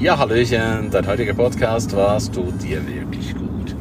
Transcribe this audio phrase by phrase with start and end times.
[0.00, 3.76] Ja, Hallöchen, dein heutiger Podcast, was tut dir wirklich gut?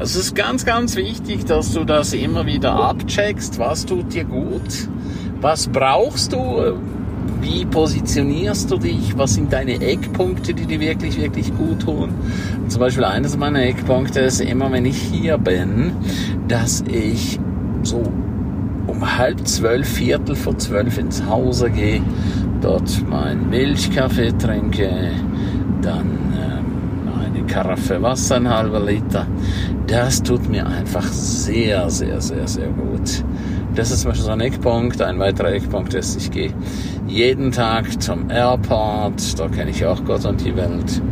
[0.00, 4.24] Also es ist ganz, ganz wichtig, dass du das immer wieder abcheckst, was tut dir
[4.24, 4.88] gut,
[5.40, 6.76] was brauchst du,
[7.40, 12.14] wie positionierst du dich, was sind deine Eckpunkte, die dir wirklich, wirklich gut tun.
[12.66, 15.92] Zum Beispiel eines meiner Eckpunkte ist immer, wenn ich hier bin,
[16.48, 17.38] dass ich
[17.84, 18.02] so
[18.88, 22.02] um halb zwölf, Viertel vor zwölf ins Hause gehe,
[22.60, 25.12] dort meinen Milchkaffee trinke,
[25.82, 29.26] dann ähm, eine Karaffe Wasser, ein halber Liter.
[29.86, 33.24] Das tut mir einfach sehr, sehr, sehr, sehr gut.
[33.74, 35.00] Das ist zum Beispiel so ein Eckpunkt.
[35.00, 36.52] Ein weiterer Eckpunkt ist, ich gehe
[37.06, 39.38] jeden Tag zum Airport.
[39.38, 41.02] Da kenne ich auch Gott und die Welt.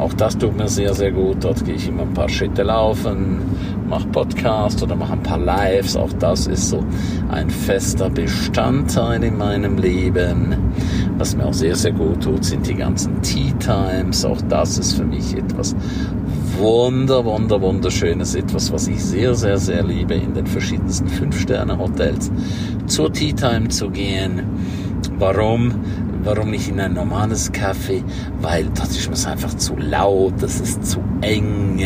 [0.00, 1.44] Auch das tut mir sehr, sehr gut.
[1.44, 3.38] Dort gehe ich immer ein paar Schritte laufen,
[3.86, 5.94] mache Podcast oder mache ein paar Lives.
[5.94, 6.82] Auch das ist so
[7.28, 10.56] ein fester Bestandteil in meinem Leben.
[11.18, 14.24] Was mir auch sehr, sehr gut tut, sind die ganzen Tea Times.
[14.24, 15.76] Auch das ist für mich etwas
[16.56, 18.34] wunder, wunder, wunderschönes.
[18.34, 22.30] Etwas, was ich sehr, sehr, sehr liebe, in den verschiedensten Fünf-Sterne-Hotels
[22.86, 24.44] zur Tea Time zu gehen.
[25.18, 25.74] Warum?
[26.22, 28.02] Warum nicht in ein normales Café?
[28.40, 31.82] Weil dort ist es einfach zu laut, es ist zu eng,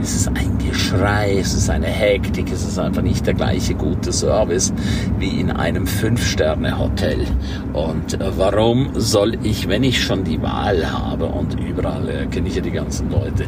[0.00, 4.12] es ist ein Geschrei, es ist eine Hektik, es ist einfach nicht der gleiche gute
[4.12, 4.72] Service
[5.18, 7.26] wie in einem Fünf-Sterne-Hotel.
[7.72, 12.48] Und äh, warum soll ich, wenn ich schon die Wahl habe und überall äh, kenne
[12.48, 13.46] ich ja die ganzen Leute,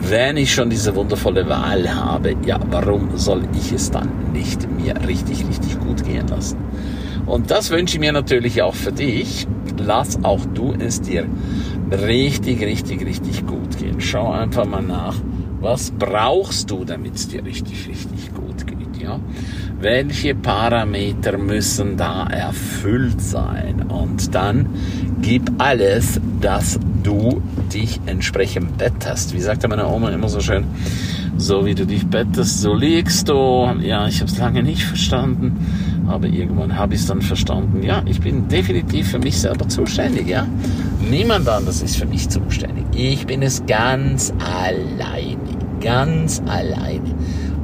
[0.00, 4.94] wenn ich schon diese wundervolle Wahl habe, ja, warum soll ich es dann nicht mir
[5.06, 6.56] richtig, richtig gut gehen lassen?
[7.26, 9.46] Und das wünsche ich mir natürlich auch für dich.
[9.80, 11.26] Lass auch du es dir
[11.90, 14.00] richtig, richtig, richtig gut gehen.
[14.00, 15.16] Schau einfach mal nach,
[15.60, 19.18] was brauchst du, damit es dir richtig, richtig gut geht, ja?
[19.80, 23.86] Welche Parameter müssen da erfüllt sein?
[23.88, 24.66] Und dann
[25.22, 29.34] gib alles, dass du dich entsprechend bettest.
[29.34, 30.64] Wie sagte meine Oma immer so schön,
[31.36, 33.68] so wie du dich bettest, so liegst du.
[33.80, 35.58] Ja, ich habe es lange nicht verstanden
[36.08, 37.82] aber irgendwann habe ich es dann verstanden.
[37.82, 40.28] Ja, ich bin definitiv für mich selber zuständig.
[40.28, 40.46] Ja,
[41.10, 42.84] niemand anders ist für mich zuständig.
[42.94, 45.38] Ich bin es ganz alleine,
[45.80, 47.14] ganz alleine.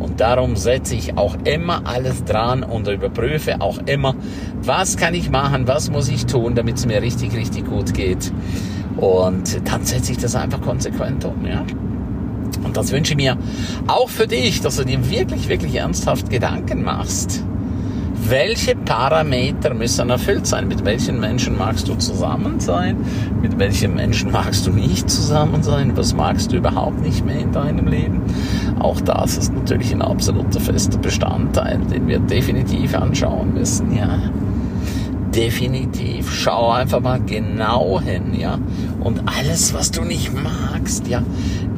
[0.00, 4.14] Und darum setze ich auch immer alles dran und überprüfe auch immer,
[4.62, 8.32] was kann ich machen, was muss ich tun, damit es mir richtig, richtig gut geht.
[8.96, 11.46] Und dann setze ich das einfach konsequent um.
[11.46, 11.64] Ja.
[12.64, 13.38] Und das wünsche ich mir
[13.86, 17.44] auch für dich, dass du dir wirklich, wirklich ernsthaft Gedanken machst
[18.28, 20.68] welche Parameter müssen erfüllt sein?
[20.68, 22.96] Mit welchen Menschen magst du zusammen sein?
[23.40, 25.96] Mit welchen Menschen magst du nicht zusammen sein?
[25.96, 28.22] Was magst du überhaupt nicht mehr in deinem Leben?
[28.78, 34.18] Auch das ist natürlich ein absoluter fester Bestandteil, den wir definitiv anschauen müssen, ja
[35.34, 36.32] definitiv.
[36.32, 38.58] Schau einfach mal genau hin, ja.
[39.00, 41.22] Und alles, was du nicht magst, ja,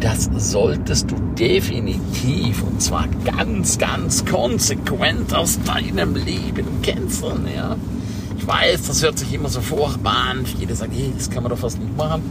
[0.00, 7.76] das solltest du definitiv und zwar ganz, ganz konsequent aus deinem Leben canceln, ja.
[8.36, 10.44] Ich weiß, das hört sich immer so furchtbar an.
[10.44, 12.22] Viele sagen, hey, das kann man doch fast nicht machen.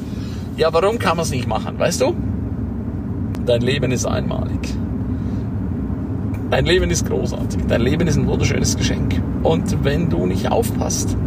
[0.57, 1.79] Ja, warum kann man es nicht machen?
[1.79, 2.15] Weißt du?
[3.45, 4.75] Dein Leben ist einmalig.
[6.53, 7.63] Dein Leben ist großartig.
[7.67, 9.19] Dein Leben ist ein wunderschönes Geschenk.
[9.41, 11.17] Und wenn du nicht aufpasst,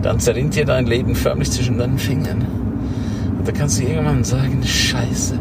[0.00, 2.46] dann zerrinnt dir dein Leben förmlich zwischen deinen Fingern.
[3.38, 5.38] Und da kannst du irgendwann sagen, Scheiße.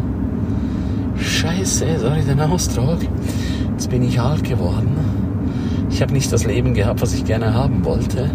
[1.18, 3.00] Scheiße, sorry den Ausdruck.
[3.72, 4.98] Jetzt bin ich alt geworden.
[5.90, 8.30] Ich habe nicht das Leben gehabt, was ich gerne haben wollte.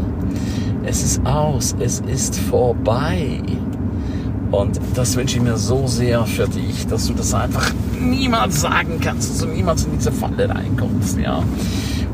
[0.84, 3.43] Es ist aus, es ist vorbei.
[4.50, 8.99] Und das wünsche ich mir so sehr für dich, dass du das einfach niemals sagen
[9.00, 11.43] kannst, dass du niemals in diese Falle reinkommst, ja.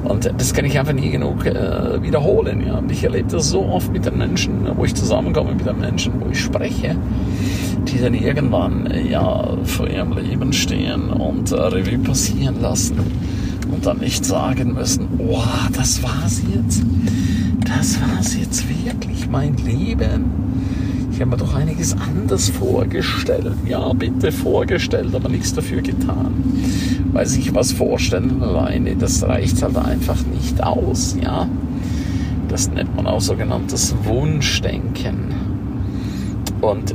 [0.05, 2.79] Und das kann ich einfach nie genug äh, wiederholen, ja.
[2.79, 6.13] Und ich erlebe das so oft mit den Menschen, wo ich zusammenkomme mit den Menschen,
[6.21, 6.95] wo ich spreche,
[7.89, 12.99] die dann irgendwann, äh, ja, vor ihrem Leben stehen und äh, Revue passieren lassen
[13.73, 15.43] und dann nicht sagen müssen, oh,
[15.73, 16.83] das war's jetzt.
[17.67, 20.25] Das war's jetzt wirklich, mein Leben
[21.17, 23.55] ich habe mir doch einiges anders vorgestellt.
[23.65, 26.35] Ja, bitte vorgestellt, aber nichts dafür getan.
[27.15, 31.49] Weil sich was vorstellen alleine, das reicht halt einfach nicht aus, ja.
[32.49, 35.35] Das nennt man auch sogenanntes Wunschdenken.
[36.61, 36.95] Und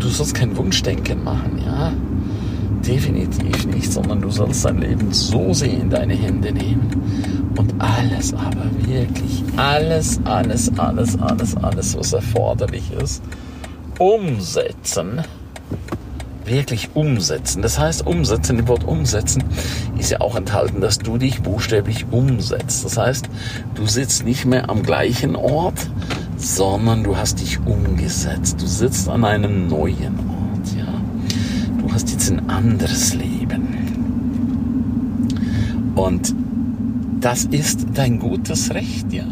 [0.00, 1.92] du sollst kein Wunschdenken machen, ja.
[2.84, 6.90] Definitiv nicht, sondern du sollst dein Leben so sehr in deine Hände nehmen
[7.56, 13.22] und alles, aber wirklich alles, alles, alles, alles, alles, was erforderlich ist,
[13.98, 15.22] umsetzen.
[16.44, 17.62] Wirklich umsetzen.
[17.62, 19.42] Das heißt, umsetzen, im Wort umsetzen
[19.98, 22.84] ist ja auch enthalten, dass du dich buchstäblich umsetzt.
[22.84, 23.30] Das heißt,
[23.74, 25.90] du sitzt nicht mehr am gleichen Ort,
[26.36, 28.60] sondern du hast dich umgesetzt.
[28.60, 31.00] Du sitzt an einem neuen Ort, ja.
[31.80, 33.74] Du hast jetzt ein anderes Leben.
[35.94, 36.34] Und
[37.20, 39.24] das ist dein gutes Recht, ja.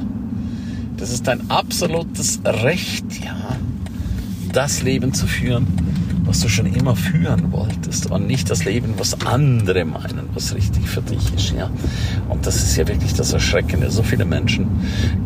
[0.96, 3.36] Das ist dein absolutes Recht, ja,
[4.52, 5.66] das Leben zu führen,
[6.24, 10.88] was du schon immer führen wolltest und nicht das Leben, was andere meinen, was richtig
[10.88, 11.70] für dich ist, ja.
[12.28, 13.90] Und das ist ja wirklich das Erschreckende.
[13.90, 14.66] So viele Menschen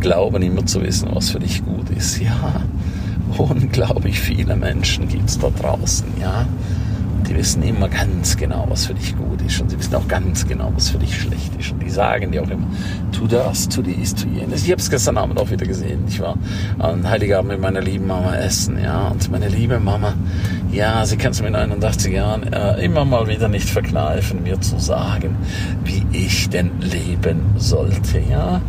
[0.00, 2.62] glauben immer zu wissen, was für dich gut ist, ja.
[3.37, 6.46] Unglaublich viele Menschen gibt es da draußen, ja.
[7.28, 10.46] Die wissen immer ganz genau, was für dich gut ist und sie wissen auch ganz
[10.46, 11.73] genau, was für dich schlecht ist.
[11.73, 12.67] Und die sagen dir auch immer,
[13.12, 14.64] tu das, tu dies, tu jenes.
[14.64, 16.05] Ich habe es gestern Abend auch wieder gesehen.
[16.08, 16.37] Ich war
[16.78, 19.08] an Heiligabend mit meiner lieben Mama essen, ja.
[19.08, 20.14] Und meine liebe Mama,
[20.70, 24.78] ja, sie kann es mit 81 Jahren äh, immer mal wieder nicht verkneifen, mir zu
[24.78, 25.37] sagen,
[25.84, 28.61] wie ich denn leben sollte, ja.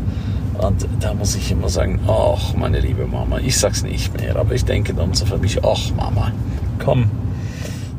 [0.58, 4.56] Und da muss ich immer sagen, ach, meine liebe Mama, ich sag's nicht mehr, aber
[4.56, 6.32] ich denke dann so für mich, ach Mama,
[6.80, 7.12] komm,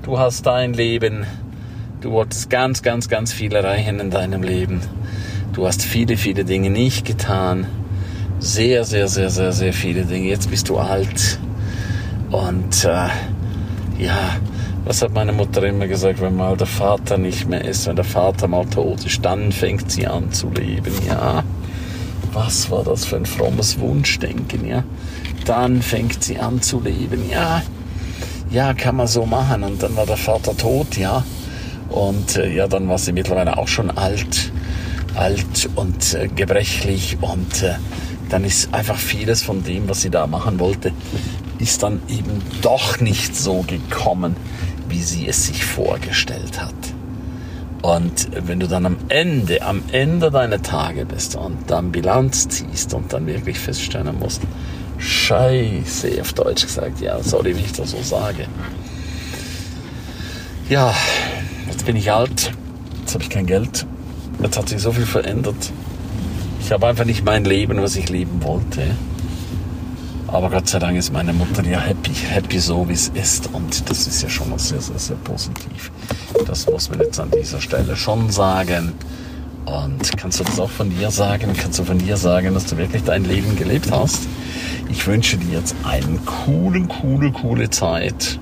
[0.08, 1.26] du hast dein Leben,
[2.00, 4.80] du wolltest ganz, ganz, ganz viel erreichen in deinem Leben.
[5.52, 7.66] Du hast viele, viele Dinge nicht getan.
[8.38, 10.26] Sehr, sehr, sehr, sehr, sehr viele Dinge.
[10.26, 11.38] Jetzt bist du alt.
[12.30, 13.08] Und äh,
[14.02, 14.36] ja,
[14.86, 18.06] was hat meine Mutter immer gesagt, wenn mal der Vater nicht mehr ist, wenn der
[18.06, 21.44] Vater mal tot ist, dann fängt sie an zu leben, ja.
[22.32, 24.84] Was war das für ein frommes Wunschdenken, ja?
[25.44, 27.60] Dann fängt sie an zu leben, ja
[28.50, 29.62] ja, kann man so machen.
[29.62, 31.24] Und dann war der Vater tot, ja.
[31.90, 34.52] Und äh, ja, dann war sie mittlerweile auch schon alt,
[35.14, 37.18] alt und äh, gebrechlich.
[37.20, 37.74] Und äh,
[38.28, 40.92] dann ist einfach vieles von dem, was sie da machen wollte,
[41.58, 44.36] ist dann eben doch nicht so gekommen,
[44.88, 46.74] wie sie es sich vorgestellt hat.
[47.82, 52.92] Und wenn du dann am Ende, am Ende deiner Tage bist und dann Bilanz ziehst
[52.92, 54.42] und dann wirklich feststellen musst,
[54.98, 57.00] Scheiße, auf Deutsch gesagt.
[57.00, 58.46] Ja, sorry, wie ich das so sage.
[60.68, 60.94] Ja,
[61.68, 62.52] jetzt bin ich alt.
[63.00, 63.86] Jetzt habe ich kein Geld.
[64.42, 65.72] Jetzt hat sich so viel verändert.
[66.60, 68.82] Ich habe einfach nicht mein Leben, was ich leben wollte.
[70.26, 73.48] Aber Gott sei Dank ist meine Mutter ja happy, happy so wie es ist.
[73.54, 75.90] Und das ist ja schon mal sehr, sehr, sehr positiv.
[76.46, 78.92] Das muss man jetzt an dieser Stelle schon sagen.
[79.64, 81.54] Und kannst du das auch von dir sagen?
[81.56, 84.28] Kannst du von dir sagen, dass du wirklich dein Leben gelebt hast?
[84.88, 88.38] Ich wünsche dir jetzt eine coole, coole, coole Zeit.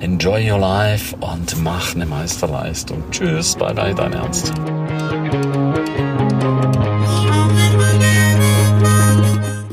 [0.00, 3.02] Enjoy your life und mach eine Meisterleistung.
[3.10, 4.52] Tschüss, bye bye, dein Ernst.